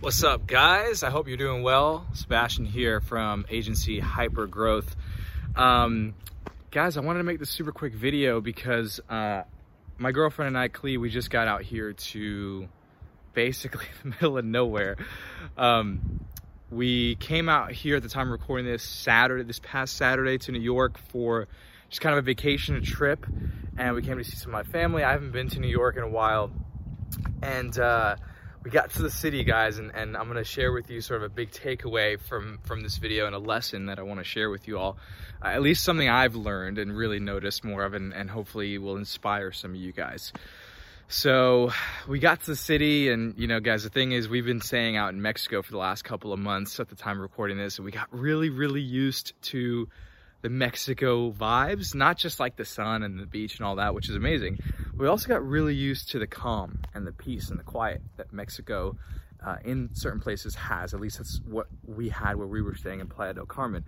[0.00, 1.02] What's up, guys?
[1.02, 2.06] I hope you're doing well.
[2.12, 4.94] Sebastian here from Agency Hyper Growth.
[5.56, 6.14] Um,
[6.70, 9.44] guys, I wanted to make this super quick video because uh,
[9.96, 12.68] my girlfriend and I, Clee, we just got out here to
[13.32, 14.98] basically the middle of nowhere.
[15.56, 16.20] Um,
[16.70, 20.52] we came out here at the time of recording this Saturday, this past Saturday to
[20.52, 21.48] New York for
[21.88, 23.24] just kind of a vacation a trip.
[23.78, 25.04] And we came to see some of my family.
[25.04, 26.50] I haven't been to New York in a while.
[27.40, 28.16] And uh,
[28.66, 31.30] we got to the city, guys, and, and I'm gonna share with you sort of
[31.30, 34.66] a big takeaway from, from this video and a lesson that I wanna share with
[34.66, 34.96] you all.
[35.40, 38.96] Uh, at least something I've learned and really noticed more of and, and hopefully will
[38.96, 40.32] inspire some of you guys.
[41.06, 41.70] So
[42.08, 44.96] we got to the city and, you know, guys, the thing is we've been staying
[44.96, 47.78] out in Mexico for the last couple of months at the time of recording this
[47.78, 49.88] and we got really, really used to
[50.42, 54.08] the Mexico vibes, not just like the sun and the beach and all that, which
[54.08, 54.58] is amazing.
[54.96, 58.32] We also got really used to the calm and the peace and the quiet that
[58.32, 58.96] Mexico
[59.44, 60.94] uh, in certain places has.
[60.94, 63.84] At least that's what we had where we were staying in Playa del Carmen.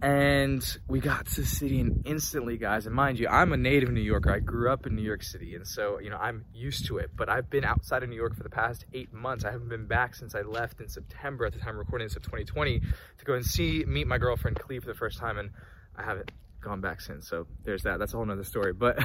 [0.00, 3.92] And we got to the city and instantly, guys, and mind you, I'm a native
[3.92, 4.32] New Yorker.
[4.32, 5.54] I grew up in New York City.
[5.54, 8.34] And so, you know, I'm used to it, but I've been outside of New York
[8.34, 9.44] for the past eight months.
[9.44, 12.22] I haven't been back since I left in September at the time recording this of
[12.22, 15.38] 2020 to go and see, meet my girlfriend Clee for the first time.
[15.38, 15.50] And
[15.94, 17.28] I haven't gone back since.
[17.28, 17.98] So there's that.
[17.98, 18.72] That's a whole nother story.
[18.72, 18.98] But,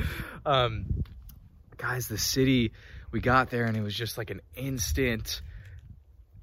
[0.46, 0.86] um,
[1.76, 2.72] guys, the city,
[3.10, 5.42] we got there and it was just like an instant,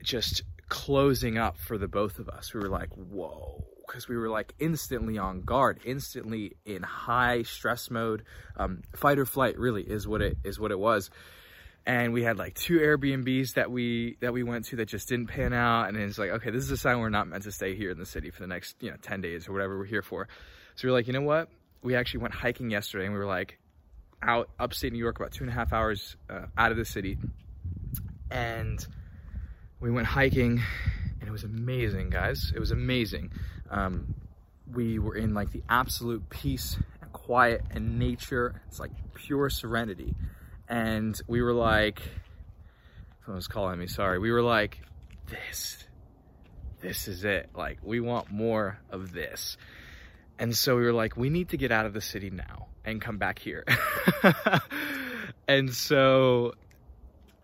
[0.04, 2.54] just closing up for the both of us.
[2.54, 7.90] We were like, whoa because we were like instantly on guard, instantly in high stress
[7.90, 8.24] mode.
[8.56, 11.10] Um, fight or flight really is what it is what it was.
[11.86, 15.28] And we had like two Airbnbs that we that we went to that just didn't
[15.28, 15.90] pan out.
[15.90, 17.98] And it's like, okay, this is a sign we're not meant to stay here in
[17.98, 20.28] the city for the next, you know, 10 days or whatever we're here for.
[20.80, 21.50] So we are like, you know what?
[21.84, 23.60] We actually went hiking yesterday and we were like
[24.24, 27.18] out upstate New York, about two and a half hours uh, out of the city.
[28.32, 28.88] And
[29.82, 30.62] we went hiking
[31.20, 32.54] and it was amazing, guys.
[32.56, 33.34] It was amazing.
[33.70, 34.16] Um,
[34.74, 38.62] we were in like the absolute peace and quiet and nature.
[38.70, 40.16] It's like pure serenity.
[40.70, 42.02] And we were like,
[43.26, 44.18] someone was calling me, sorry.
[44.18, 44.80] We were like,
[45.28, 45.84] this,
[46.80, 47.50] this is it.
[47.54, 49.58] Like, we want more of this.
[50.40, 53.02] And so we were like, we need to get out of the city now and
[53.02, 53.66] come back here.
[55.50, 56.54] and so,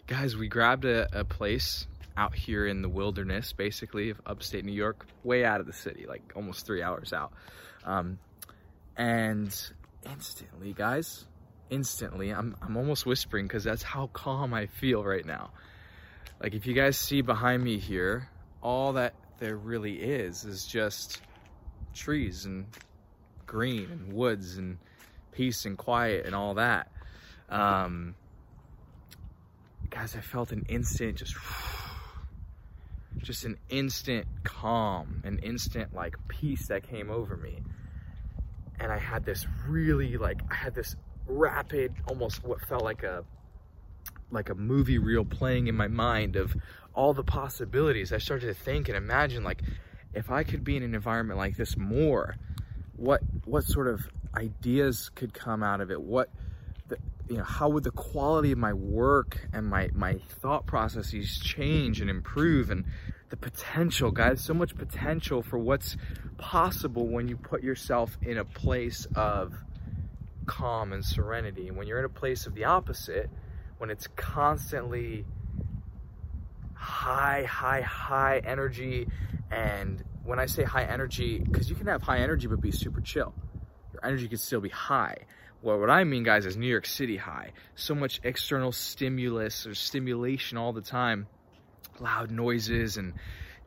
[0.07, 4.71] guys, we grabbed a, a place out here in the wilderness, basically, of upstate New
[4.71, 7.33] York, way out of the city, like almost three hours out.
[7.83, 8.17] Um,
[8.95, 9.53] and
[10.05, 11.25] instantly, guys,
[11.69, 15.51] instantly, I'm, I'm almost whispering because that's how calm I feel right now.
[16.41, 18.29] Like, if you guys see behind me here,
[18.61, 21.21] all that there really is is just
[21.95, 22.65] trees and
[23.45, 24.77] green and woods and
[25.31, 26.91] peace and quiet and all that.
[27.49, 28.15] Um,
[29.89, 31.35] guys, I felt an instant just
[33.17, 37.61] just an instant calm, an instant like peace that came over me.
[38.79, 40.95] And I had this really like, I had this
[41.27, 43.23] rapid, almost what felt like a,
[44.31, 46.55] like a movie reel playing in my mind of
[46.93, 48.11] all the possibilities.
[48.11, 49.61] I started to think and imagine like,
[50.15, 52.35] if I could be in an environment like this more,
[52.95, 54.01] what, what sort of
[54.35, 56.01] ideas could come out of it?
[56.01, 56.29] What,
[56.87, 56.97] the,
[57.29, 62.01] you know, how would the quality of my work and my, my thought processes change
[62.01, 62.69] and improve?
[62.69, 62.85] And
[63.29, 65.97] the potential, guys, so much potential for what's
[66.37, 69.53] possible when you put yourself in a place of
[70.45, 71.67] calm and serenity.
[71.67, 73.29] And When you're in a place of the opposite,
[73.77, 75.25] when it's constantly
[76.85, 79.07] high, high, high energy.
[79.55, 82.99] And when I say high energy, because you can have high energy but be super
[82.99, 83.33] chill.
[83.93, 85.19] Your energy can still be high.
[85.61, 87.53] Well, what I mean, guys, is New York City high.
[87.75, 91.27] So much external stimulus or stimulation all the time
[92.01, 93.13] loud noises and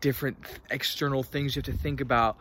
[0.03, 0.37] different
[0.71, 2.37] external things you have to think about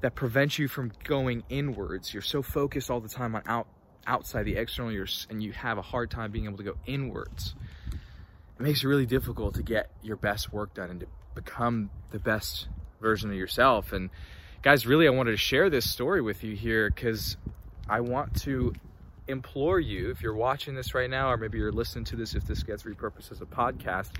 [0.00, 2.14] that prevent you from going inwards.
[2.14, 3.66] You're so focused all the time on out
[4.06, 4.92] outside the external
[5.30, 7.56] and you have a hard time being able to go inwards.
[7.90, 12.20] It makes it really difficult to get your best work done and to become the
[12.20, 12.68] best
[13.04, 13.92] version of yourself.
[13.92, 14.10] And
[14.62, 17.36] guys, really, I wanted to share this story with you here because
[17.88, 18.72] I want to
[19.28, 22.46] implore you, if you're watching this right now, or maybe you're listening to this if
[22.46, 24.10] this gets repurposed as a podcast,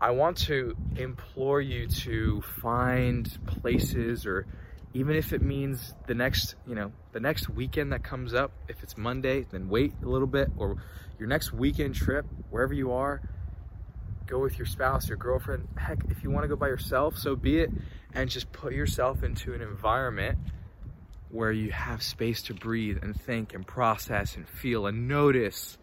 [0.00, 4.46] I want to implore you to find places or
[4.94, 8.82] even if it means the next, you know, the next weekend that comes up, if
[8.82, 10.76] it's Monday, then wait a little bit or
[11.18, 13.20] your next weekend trip, wherever you are,
[14.26, 15.68] go with your spouse, your girlfriend.
[15.76, 17.70] Heck, if you want to go by yourself, so be it.
[18.12, 20.38] And just put yourself into an environment
[21.30, 25.78] where you have space to breathe and think and process and feel and notice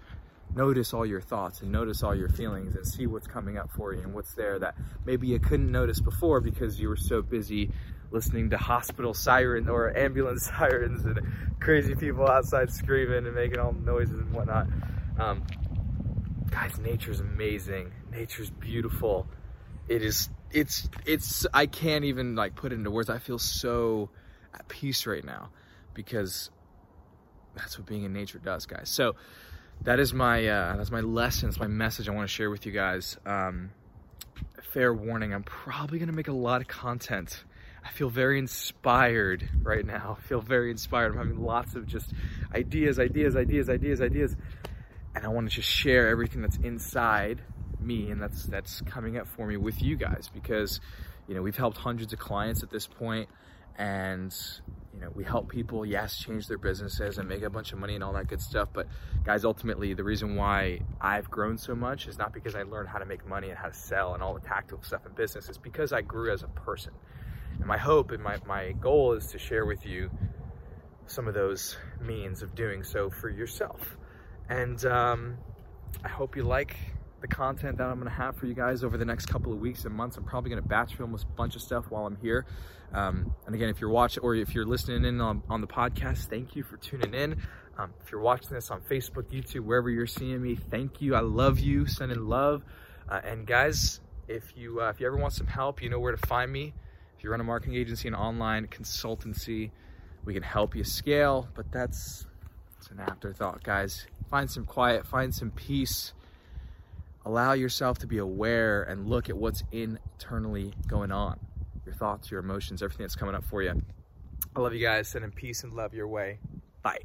[0.55, 3.93] notice all your thoughts and notice all your feelings and see what's coming up for
[3.93, 7.71] you and what's there that maybe you couldn't notice before because you were so busy
[8.11, 11.19] listening to hospital sirens or ambulance sirens and
[11.59, 14.67] crazy people outside screaming and making all noises and whatnot.
[15.17, 15.43] Um,
[16.51, 17.92] guys, nature's amazing.
[18.12, 19.27] Nature's beautiful.
[19.88, 23.09] It is, it's, it's, I can't even like put it into words.
[23.09, 24.09] I feel so
[24.53, 25.50] at peace right now
[25.94, 26.51] because
[27.56, 28.89] that's what being in nature does, guys.
[28.89, 29.15] So
[29.83, 31.50] that is my uh, that's my lesson.
[31.50, 33.18] It's my message I want to share with you guys.
[33.25, 33.71] Um,
[34.62, 37.44] fair warning: I'm probably gonna make a lot of content.
[37.83, 40.18] I feel very inspired right now.
[40.19, 41.13] I feel very inspired.
[41.13, 42.13] I'm having lots of just
[42.53, 44.38] ideas, ideas, ideas, ideas, ideas,
[45.16, 47.42] and I want to just share everything that's inside
[47.80, 50.80] me and that's that's coming up for me with you guys because
[51.28, 53.28] you know we've helped hundreds of clients at this point
[53.78, 54.36] and
[54.94, 57.96] you know we help people yes change their businesses and make a bunch of money
[57.96, 58.88] and all that good stuff but
[59.24, 63.00] guys ultimately the reason why i've grown so much is not because i learned how
[63.00, 65.50] to make money and how to sell and all the tactical stuff in business.
[65.50, 66.94] It's because i grew as a person.
[67.58, 70.10] And my hope and my, my goal is to share with you
[71.06, 73.98] some of those means of doing so for yourself
[74.49, 75.38] and um,
[76.03, 76.75] i hope you like
[77.21, 79.85] the content that I'm gonna have for you guys over the next couple of weeks
[79.85, 80.17] and months.
[80.17, 82.45] I'm probably gonna batch film a bunch of stuff while I'm here.
[82.93, 86.25] Um, and again, if you're watching or if you're listening in on, on the podcast,
[86.25, 87.41] thank you for tuning in.
[87.77, 91.15] Um, if you're watching this on Facebook, YouTube, wherever you're seeing me, thank you.
[91.15, 91.85] I love you.
[91.85, 92.63] Sending love.
[93.07, 96.15] Uh, and guys, if you uh, if you ever want some help, you know where
[96.15, 96.73] to find me.
[97.17, 99.71] If you run a marketing agency and online consultancy,
[100.25, 101.47] we can help you scale.
[101.53, 102.25] But that's
[102.91, 104.07] an afterthought, guys.
[104.29, 106.13] Find some quiet, find some peace
[107.25, 111.39] allow yourself to be aware and look at what's internally going on
[111.85, 113.81] your thoughts, your emotions, everything that's coming up for you.
[114.55, 115.07] I love you guys.
[115.07, 116.39] Sending peace and love your way.
[116.83, 116.99] Bye.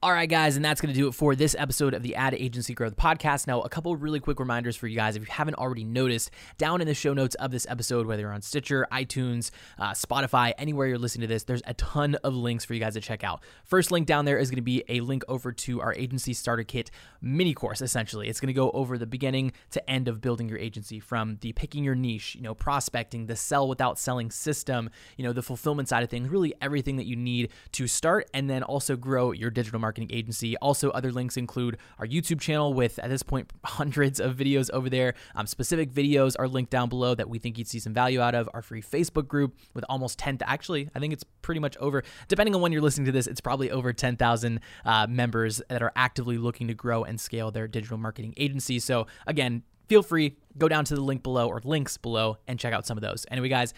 [0.00, 2.32] All right, guys, and that's going to do it for this episode of the Ad
[2.32, 3.48] Agency Growth Podcast.
[3.48, 5.16] Now, a couple really quick reminders for you guys.
[5.16, 8.32] If you haven't already noticed, down in the show notes of this episode, whether you're
[8.32, 12.64] on Stitcher, iTunes, uh, Spotify, anywhere you're listening to this, there's a ton of links
[12.64, 13.42] for you guys to check out.
[13.64, 16.62] First link down there is going to be a link over to our agency starter
[16.62, 18.28] kit mini course, essentially.
[18.28, 21.52] It's going to go over the beginning to end of building your agency from the
[21.54, 25.88] picking your niche, you know, prospecting, the sell without selling system, you know, the fulfillment
[25.88, 29.50] side of things, really everything that you need to start and then also grow your
[29.50, 30.54] digital marketing marketing agency.
[30.58, 34.90] Also, other links include our YouTube channel with, at this point, hundreds of videos over
[34.90, 35.14] there.
[35.34, 38.34] Um, specific videos are linked down below that we think you'd see some value out
[38.34, 38.50] of.
[38.52, 42.54] Our free Facebook group with almost 10, actually, I think it's pretty much over, depending
[42.54, 46.36] on when you're listening to this, it's probably over 10,000 uh, members that are actively
[46.36, 48.78] looking to grow and scale their digital marketing agency.
[48.78, 52.74] So, again, feel free, go down to the link below or links below and check
[52.74, 53.24] out some of those.
[53.30, 53.72] Anyway, guys,